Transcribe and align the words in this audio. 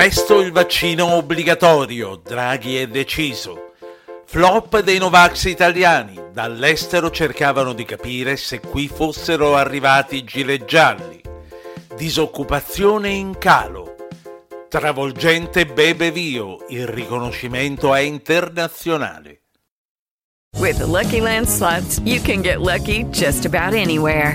Presto 0.00 0.40
il 0.40 0.50
vaccino 0.50 1.12
obbligatorio, 1.16 2.16
Draghi 2.16 2.78
è 2.78 2.86
deciso. 2.86 3.74
Flop 4.24 4.80
dei 4.80 4.96
Novax 4.96 5.44
italiani, 5.44 6.18
dall'estero 6.32 7.10
cercavano 7.10 7.74
di 7.74 7.84
capire 7.84 8.38
se 8.38 8.60
qui 8.60 8.88
fossero 8.88 9.56
arrivati 9.56 10.16
i 10.16 10.24
gilet 10.24 10.64
gialli. 10.64 11.20
Disoccupazione 11.94 13.10
in 13.10 13.36
calo. 13.36 13.96
Travolgente 14.70 15.66
Bebe 15.66 16.10
Vio, 16.10 16.64
il 16.70 16.86
riconoscimento 16.88 17.94
è 17.94 18.00
internazionale. 18.00 19.42
With 20.56 20.78
the 20.78 20.86
Lucky 20.86 21.20
Land 21.20 21.46
slots, 21.46 22.00
you 22.04 22.22
can 22.22 22.40
get 22.40 22.62
lucky 22.62 23.04
just 23.10 23.44
about 23.44 23.74
anywhere. 23.74 24.34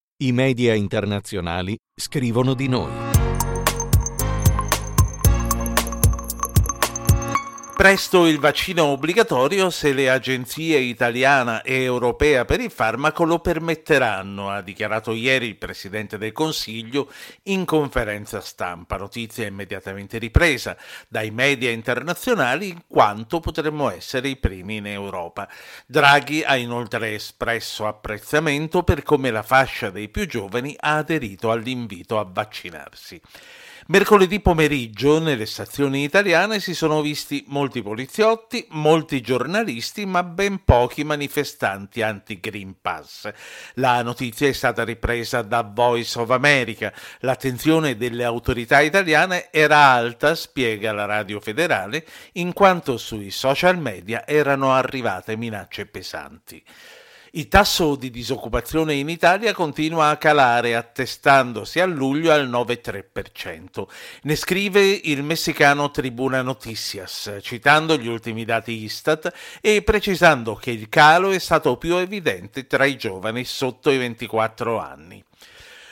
I 0.23 0.31
media 0.33 0.75
internazionali 0.75 1.75
scrivono 1.95 2.53
di 2.53 2.67
noi. 2.67 3.10
Presto 7.81 8.27
il 8.27 8.37
vaccino 8.37 8.83
obbligatorio 8.83 9.71
se 9.71 9.91
le 9.91 10.07
agenzie 10.07 10.77
italiana 10.77 11.63
e 11.63 11.81
europea 11.81 12.45
per 12.45 12.59
il 12.59 12.69
farmaco 12.69 13.23
lo 13.23 13.39
permetteranno, 13.39 14.51
ha 14.51 14.61
dichiarato 14.61 15.13
ieri 15.13 15.47
il 15.47 15.55
Presidente 15.55 16.19
del 16.19 16.31
Consiglio 16.31 17.11
in 17.45 17.65
conferenza 17.65 18.39
stampa. 18.39 18.97
Notizia 18.97 19.47
immediatamente 19.47 20.19
ripresa 20.19 20.77
dai 21.07 21.31
media 21.31 21.71
internazionali 21.71 22.69
in 22.69 22.83
quanto 22.85 23.39
potremmo 23.39 23.89
essere 23.89 24.27
i 24.27 24.37
primi 24.37 24.75
in 24.75 24.85
Europa. 24.85 25.49
Draghi 25.87 26.43
ha 26.43 26.57
inoltre 26.57 27.15
espresso 27.15 27.87
apprezzamento 27.87 28.83
per 28.83 29.01
come 29.01 29.31
la 29.31 29.41
fascia 29.41 29.89
dei 29.89 30.07
più 30.07 30.27
giovani 30.27 30.75
ha 30.79 30.97
aderito 30.97 31.49
all'invito 31.49 32.19
a 32.19 32.29
vaccinarsi. 32.31 33.19
Mercoledì 33.87 34.39
pomeriggio 34.39 35.19
nelle 35.19 35.47
stazioni 35.47 36.03
italiane 36.03 36.59
si 36.59 36.75
sono 36.75 37.01
visti 37.01 37.43
molti 37.47 37.81
poliziotti, 37.81 38.67
molti 38.69 39.21
giornalisti, 39.21 40.05
ma 40.05 40.21
ben 40.21 40.63
pochi 40.63 41.03
manifestanti 41.03 42.03
anti-Green 42.03 42.75
Pass. 42.79 43.31
La 43.75 44.03
notizia 44.03 44.47
è 44.47 44.51
stata 44.51 44.83
ripresa 44.83 45.41
da 45.41 45.63
Voice 45.63 46.19
of 46.19 46.29
America. 46.29 46.93
L'attenzione 47.21 47.97
delle 47.97 48.23
autorità 48.23 48.81
italiane 48.81 49.49
era 49.51 49.77
alta, 49.77 50.35
spiega 50.35 50.93
la 50.93 51.05
radio 51.05 51.39
federale, 51.39 52.05
in 52.33 52.53
quanto 52.53 52.97
sui 52.97 53.31
social 53.31 53.79
media 53.79 54.27
erano 54.27 54.73
arrivate 54.73 55.35
minacce 55.35 55.87
pesanti. 55.87 56.63
Il 57.33 57.47
tasso 57.47 57.95
di 57.95 58.11
disoccupazione 58.11 58.95
in 58.95 59.07
Italia 59.07 59.53
continua 59.53 60.09
a 60.09 60.17
calare, 60.17 60.75
attestandosi 60.75 61.79
a 61.79 61.85
luglio 61.85 62.33
al 62.33 62.49
9,3%. 62.49 63.87
Ne 64.23 64.35
scrive 64.35 64.81
il 64.81 65.23
messicano 65.23 65.91
Tribuna 65.91 66.41
Noticias, 66.41 67.37
citando 67.41 67.95
gli 67.95 68.09
ultimi 68.09 68.43
dati 68.43 68.83
Istat 68.83 69.31
e 69.61 69.81
precisando 69.81 70.55
che 70.55 70.71
il 70.71 70.89
calo 70.89 71.31
è 71.31 71.39
stato 71.39 71.77
più 71.77 71.95
evidente 71.95 72.67
tra 72.67 72.83
i 72.83 72.97
giovani 72.97 73.45
sotto 73.45 73.91
i 73.91 73.97
24 73.97 74.77
anni. 74.77 75.23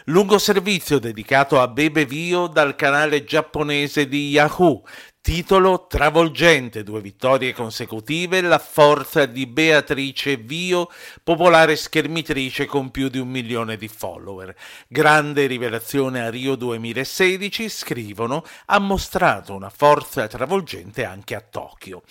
Lungo 0.09 0.39
servizio 0.39 0.97
dedicato 0.97 1.61
a 1.61 1.67
Bebe 1.67 2.03
Vio 2.03 2.47
dal 2.47 2.75
canale 2.75 3.23
giapponese 3.23 4.07
di 4.07 4.29
Yahoo, 4.29 4.81
Titolo 5.21 5.85
travolgente, 5.85 6.81
due 6.81 6.99
vittorie 6.99 7.53
consecutive, 7.53 8.41
la 8.41 8.57
forza 8.57 9.27
di 9.27 9.45
Beatrice 9.45 10.37
Vio, 10.37 10.89
popolare 11.23 11.75
schermitrice 11.75 12.65
con 12.65 12.89
più 12.89 13.09
di 13.09 13.19
un 13.19 13.27
milione 13.27 13.77
di 13.77 13.87
follower. 13.87 14.55
Grande 14.87 15.45
rivelazione 15.45 16.21
a 16.21 16.31
Rio 16.31 16.55
2016, 16.55 17.69
scrivono, 17.69 18.43
ha 18.65 18.79
mostrato 18.79 19.53
una 19.53 19.69
forza 19.69 20.25
travolgente 20.25 21.05
anche 21.05 21.35
a 21.35 21.41
Tokyo. 21.41 22.01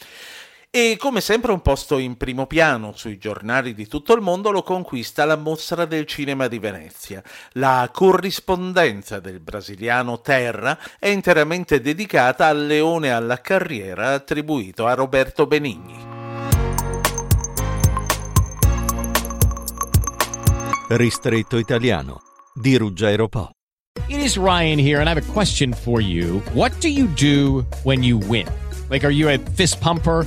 E 0.70 0.96
come 0.98 1.22
sempre 1.22 1.50
un 1.52 1.62
posto 1.62 1.96
in 1.96 2.18
primo 2.18 2.46
piano 2.46 2.92
sui 2.94 3.16
giornali 3.16 3.72
di 3.72 3.86
tutto 3.86 4.12
il 4.12 4.20
mondo 4.20 4.50
lo 4.50 4.62
conquista 4.62 5.24
la 5.24 5.36
Mostra 5.36 5.86
del 5.86 6.04
Cinema 6.04 6.46
di 6.46 6.58
Venezia. 6.58 7.22
La 7.52 7.88
corrispondenza 7.90 9.18
del 9.18 9.40
brasiliano 9.40 10.20
Terra 10.20 10.78
è 10.98 11.08
interamente 11.08 11.80
dedicata 11.80 12.48
al 12.48 12.66
leone 12.66 13.10
alla 13.10 13.40
carriera 13.40 14.12
attribuito 14.12 14.86
a 14.86 14.92
Roberto 14.92 15.46
Benigni. 15.46 16.04
Ristretto 20.88 21.56
italiano 21.56 22.20
di 22.52 22.76
Ruggero 22.76 23.26
Po. 23.28 23.52
It 24.06 24.20
is 24.20 24.36
Ryan 24.36 24.78
here 24.78 24.98
and 24.98 25.08
I 25.08 25.12
have 25.12 25.26
a 25.26 25.32
question 25.32 25.72
for 25.72 26.02
you. 26.02 26.42
What 26.52 26.78
do 26.80 26.88
you 26.88 27.06
do 27.14 27.64
when 27.84 28.02
you 28.02 28.18
win? 28.28 28.46
Like 28.90 29.02
are 29.06 29.12
you 29.12 29.30
a 29.30 29.38
fist 29.54 29.80
pumper? 29.80 30.26